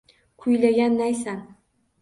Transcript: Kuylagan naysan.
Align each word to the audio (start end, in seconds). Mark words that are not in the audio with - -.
Kuylagan 0.45 0.97
naysan. 1.03 1.47